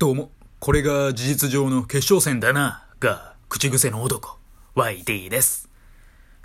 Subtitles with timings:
[0.00, 0.14] どう。
[0.14, 4.38] も、これが事実上の決勝戦だな、が、口癖の男、
[4.76, 5.68] YT です。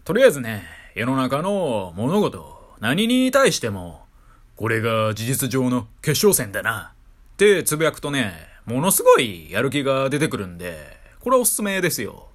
[0.04, 0.64] とりあえずね、
[0.96, 4.08] 世の中の物事、何に対しても、
[4.56, 6.94] これが事実上の決勝戦だな、
[7.34, 8.34] ってつぶやくとね、
[8.66, 12.30] ものすごいやる気が出てくるんで、これおすすめですよ。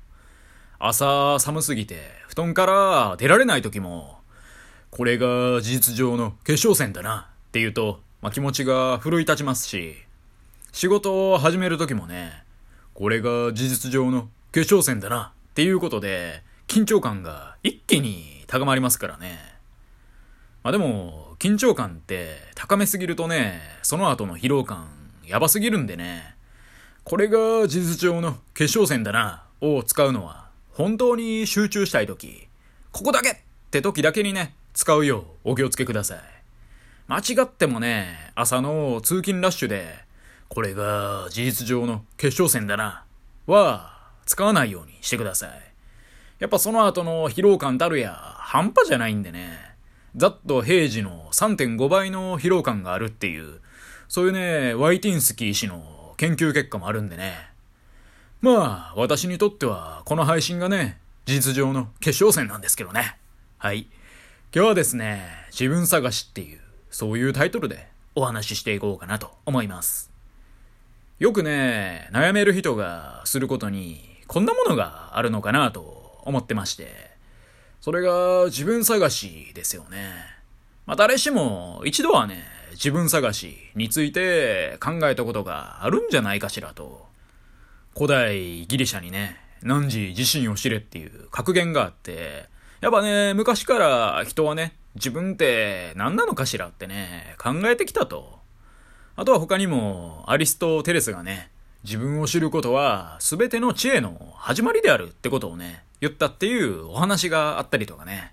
[0.79, 4.21] 朝寒すぎて、布団から出られない時も、
[4.93, 9.97] これが事実上の決勝戦だな、って言うと、まあ、気持ちが奮い立ちますし、
[10.79, 12.45] 仕事を始める時もね、
[12.95, 19.41] これが事実上の決勝戦だなっていうことで、緊張感が一気に高まりますからね。
[20.63, 24.87] まあでも、緊張感って高めすぎるとね、その後の疲労感
[25.27, 26.37] やばすぎるんでね、
[27.03, 32.47] これが事実上の決勝戦だなを使うのは、本当に集中したい時、
[32.93, 33.37] ここだけっ
[33.73, 36.19] て時だけにね、使うようお気をつけください。
[37.09, 40.07] 間違ってもね、朝の通勤ラッシュで、
[40.49, 43.05] これが事実上の決勝戦だな、
[43.47, 45.51] は使わないようにしてください。
[46.39, 49.75] やっぱその後の疲労感たるや半端じゃないんでね、
[50.17, 53.61] ざっと平時の3.5倍の疲労感があるっていう、
[54.09, 57.35] そういうね、ワイティンスキー氏の研究結果もあるんでね。
[58.41, 63.19] まあ、私にとってはこの配信がね、事実上の決勝戦なんですけどね。
[63.59, 63.89] はい。
[64.55, 70.18] 今日はですね、自分探しっていう、そういうタイトルでお話ししていこうかなと思います。
[71.19, 77.11] よくね、悩める人がすることに、こんなものがあるのかなと思ってまして、
[77.81, 80.13] それが自分探しですよね。
[80.87, 87.09] まあ誰しも一度はね、自分探しについて考えたことがあるんじゃないかしらと。
[87.97, 92.47] 古代ギリシャにね、汝自身を知れっていう格言があって、
[92.81, 98.38] やっぱね、昔から人はね、自分って何なのかしらってね、考えてきたと。
[99.19, 101.51] あとは他にも、アリストテレスがね、
[101.83, 108.33] 自分を知ることは全ての知恵の始まりであるってことをね、言ったっていうお話があったりとかね。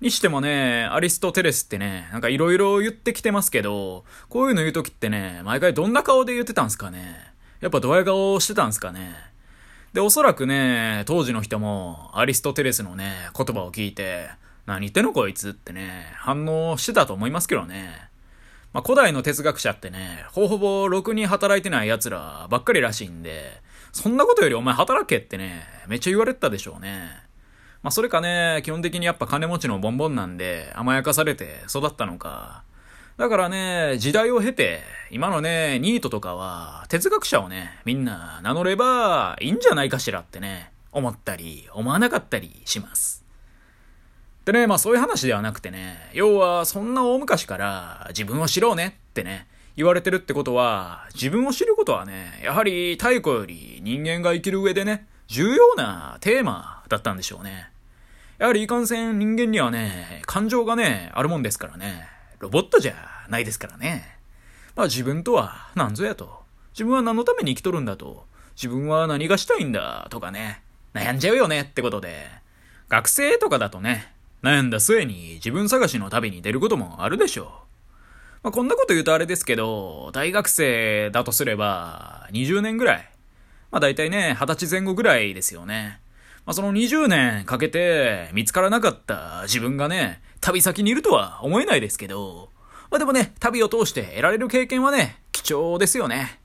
[0.00, 7.14] にしてもね、アリストテレスってね、なんか色々言ってきてますけど、こういうの言うときってね、毎回どんな顔で言ってたんすかね。
[7.60, 9.14] やっぱドヤ顔してたんすかね。
[9.92, 14.30] で、おそらくね、当時の人も、アリストテレスのね、言葉を聞いて、
[14.64, 18.11] 何言ってんのこいつってね、反応してたと思いますけどね。
[18.72, 23.60] まあ、古代の哲学者ってね、ほぼほぼろくに働いてない奴らばっかりらしいんで、
[23.92, 27.10] そんなことよりお前働けってね、めっちゃ言われてたでしょうね。
[27.82, 32.64] まあ、それかね、基本的にやっぱ金持ちのボンボンなんで、甘やかされて育ったのか。
[33.18, 34.80] だからね、時代を経て、
[35.10, 43.21] 今のね、ニートとかは、哲学者をね、みんな名乗ればいいんじゃないかしらってね、思ったり、思わなかったりします。
[44.44, 57.70] でね、まあそういう話ではなくてね、要はそんな大昔から自分を知ろうねってね、言われてるってことは、自分を知ることはね、やはり太古より人間が生きる上でね、重要なテーマだったんでしょうね。
[58.38, 62.08] やはりいかんせん人間にはね、感情がね、あるもんですからね、
[62.40, 62.94] ロボットじゃ
[63.28, 64.18] ないですからね。
[64.74, 66.42] まあ自分とは何ぞやと。
[66.74, 68.26] 自分は何のために生きとるんだと。
[68.56, 70.62] 自分は何がしたいんだとかね。
[70.94, 72.28] 悩んじゃうよねってことで。
[72.88, 77.46] 学生とかだとね、悩んだ末に自分探しの旅に出ることもあるでしょう。
[78.42, 83.12] まあ、こんなこと言うとあれですけど、大学生だとすれば、20年ぐらい。
[83.70, 86.00] まあ大体ね、20歳前後ぐらいですよね。
[86.44, 92.50] まあその20年かけて見つからなかった自分がね、旅先にいるとは思えないですけど、
[92.90, 96.40] まあでもね、旅を通して得られる経験はね、貴重ですよね。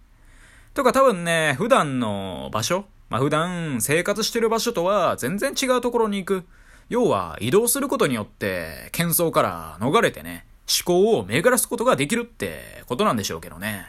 [0.76, 6.46] とか多分ね、普段の場所、まあ普段生活してる場所とは全然違うところに行く。
[6.90, 13.86] 要は移動することによって喧騒から逃れてね、思考を巡らすことができるってことなんでしょうけどね。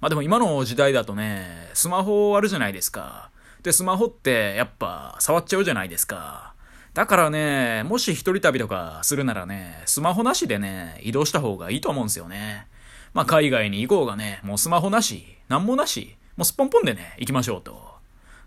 [0.00, 3.30] まあでも今の時代だとね、スマホあるじゃないですか。
[3.62, 6.54] で、スマホってやっぱ触っちゃうじゃないですか。
[6.94, 12.66] だからね、もし一人旅とかするならね、スマホなしでね、移動した方がいいと思うんですよね。
[13.14, 17.72] まあ海外に行こうがね、もうスマホなし、なんもなし、もうすっぽんぽんでね、行きましょうと。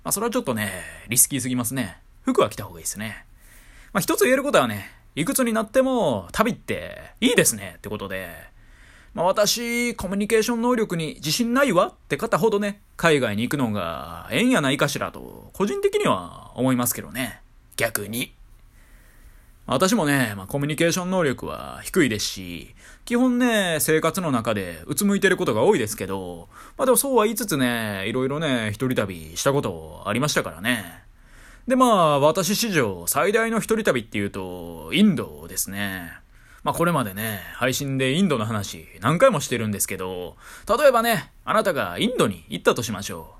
[0.03, 0.71] まあそれはちょっとね、
[1.09, 1.99] リスキーすぎますね。
[2.23, 3.25] 服は着た方がいいですね。
[3.93, 8.29] まあ、一つ言えることはね、いくつになっても旅っていいですねってことで、
[9.13, 17.41] まあ、私、コミュニケーション能力に自信ないわって方ほどね、海外に行くのがええんやないかしらと、個人的には思いますけどね。
[17.75, 18.33] 逆に。
[19.67, 22.73] 私もね、まあ、コミュニケーション能力は低いですし、
[23.03, 26.47] 基本ね、生活の中でうつむいてることが多いですけど、
[26.77, 31.00] まあでもそうは言いつつね、いろいろね、一人旅したことありましたからね。
[31.67, 36.11] で、まあ、私史上最大の一人旅っていうと、インドですね。
[36.63, 40.35] まあこれまでね、配信でインドの話何回もしてるんですけど、
[40.67, 43.35] 例えばね、あなたがインドに行ったとしましょ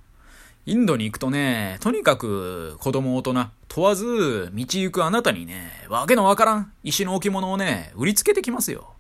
[0.68, 0.72] う。
[0.72, 8.94] インドに行くとね、とにかく子供大人問わず道行くあなたにね、わけのわからん石の置物をね、売りつけてきますよ。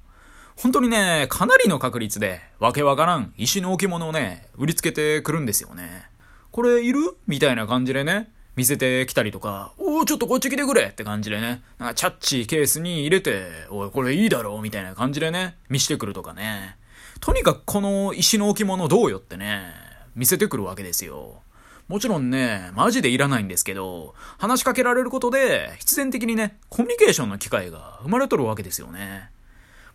[0.56, 6.10] 本当にね、かなりの確率で、わけわからん石の置物をね、売りつけてくるんですよね。
[6.52, 7.00] これいる？
[7.26, 16.78] みたいな感じでね、見せてきたりとか、おお、ちょっとこっち来てくれって感じでね、なんかチャッチーケースに入れて、おい、これいいだろうみたいな感じでね、見してくるとかね。
[17.22, 19.74] とにかくこの石の置物どうよってね、
[20.16, 21.42] 見せてくるわけですよ。
[21.88, 29.30] もちろんね、マジでいらないんですけど、話しかけられることで、必然的にね、コミュニケーションの機会が生まれとるわけですよね。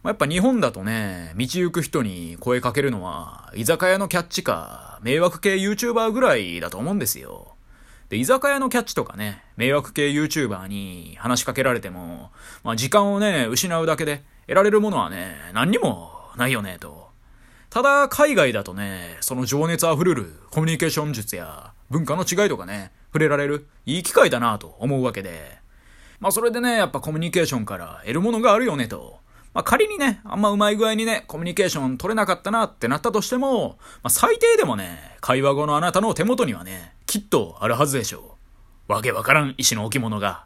[0.02, 7.55] まあ、やっぱ日本だとね、道行く人に声かけるのは、居酒屋のキャッチか、迷惑系 YouTuber ぐらいだと思うんですよ。
[8.08, 12.30] で、居酒屋のキャッチとかね、迷惑系 YouTuber に話しかけられても、
[12.62, 17.08] まあ時間をね、失うだけで得られるものはね、何にもないよね、と。
[17.68, 25.58] ただ、海外だとね、その情熱あふれるコミュニケーション術や文化の違いとかね、触れられるいい機会だなと思うわけで。
[26.20, 29.18] まあそれでね、やっぱコミュニケーションから得るものがあるよねと。
[29.56, 38.36] まあ、仮にね、あんまうまい具合にね、コミュニケーション取れなかったなってなったとしても、まあ、最低でもね、会話後のあなたの手元にはね、きっとあるはずでしょ
[38.86, 38.92] う。
[38.92, 40.44] わけわからん石の置物が。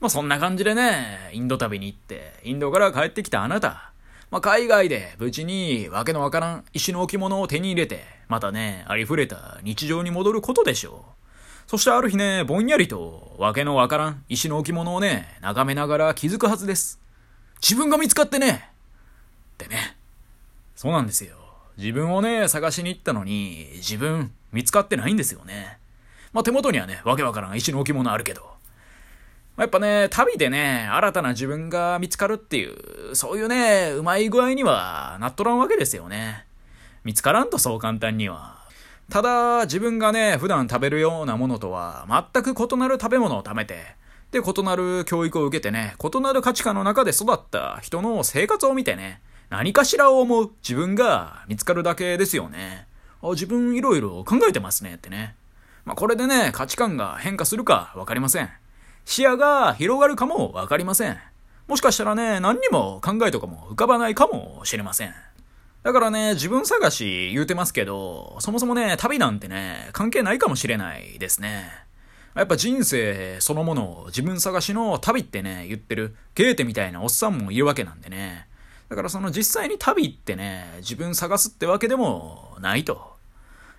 [0.00, 3.92] まあ、そんな感じでね、インド旅に行って、インドから帰ってきたあなた。
[4.32, 11.70] まあ、海外で無事にわけのわからん石の置物を手に入れて、またね、ありふれた日常に戻ることでしょう。
[11.70, 17.00] そしてある日ね、ぼんやりと、わけのわからん石の置物をね、眺めながら気づくはずです。
[17.62, 18.70] 自分が見つかってね
[19.54, 19.96] ってね。
[20.76, 21.36] そうなんですよ。
[21.76, 25.78] 自分をね、探しに行ったのに、自分見つかってないんですよね。
[26.32, 28.42] まあ、手元にはね、わけわからん石の置物あるけど。
[29.56, 36.46] まあ、やっぱね、旅でね、新たな自分が見つかるっていう、そういうね、うまい具合にはなっとらんわけですよね。
[37.04, 38.58] 見つからんとそう簡単には。
[39.10, 43.96] ただ、自分がね、普段食べるようなものとは全く異なる食べ物を食べて、
[44.32, 52.86] で、異なる教育を受けてね、異なる価値観の中で育った人の生活を見てね、何かしらを思う自分が見つかるだけですよね。
[53.22, 55.34] あ、自分いろいろ考えてますねってね。
[55.84, 58.50] まあ、これでね、価値観が変化するかわかりません。
[59.04, 61.18] 視野が広がるかもわかりません。
[61.66, 65.14] もしかしたらね、何にも考えとかも浮かばないかもしれません。
[65.82, 71.70] だからね、自分探し言うてますけど、そもそもね、旅なんてね、関係ないかもしれないですね。
[72.34, 78.46] やっぱ人生そのものを自分探しの旅ってね、言ってるゲーテみたいなおっさんもいるわけなんでね。
[78.88, 83.16] だからその実際に旅行ってね、自分探すってわけでもないと。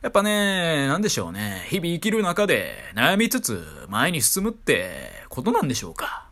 [0.01, 1.65] やっぱね、なんでしょうね。
[1.69, 6.27] 日々生きる中で悩みつつ前に進むってことなんでしょうか。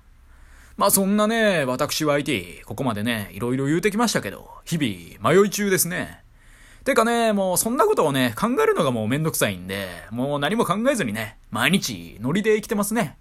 [0.75, 6.24] まあそんなね、私は IT、ここまでね、いろいろ言うてきましたけど、日々迷い中ですね。
[6.89, 13.18] てかね、もうそんなことをね、考えるのがもうめんどくさいんで、もう何も考えずにね、毎日ノリで生きてますね。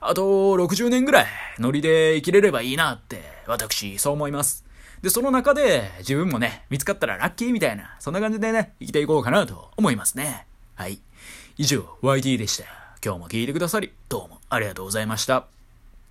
[0.00, 0.22] あと
[0.56, 1.26] 60年ぐらい
[1.58, 4.64] ノリで生きれればいいなって、私そう思います。
[5.02, 10.46] で、その中で自分もね、見つかったらラッキーみたいな、そんな感じでね、生きていこうかなと思いますね。
[10.74, 10.98] はい。
[11.56, 12.64] 以上、YT でした。
[13.04, 15.61] 今日も聞いてくださり、どうもありがとうございました。